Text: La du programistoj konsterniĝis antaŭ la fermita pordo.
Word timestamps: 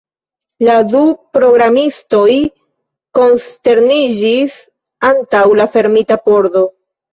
La 0.69 0.77
du 0.93 1.01
programistoj 1.37 2.31
konsterniĝis 3.19 4.59
antaŭ 5.13 5.45
la 5.63 5.71
fermita 5.79 6.21
pordo. 6.27 6.69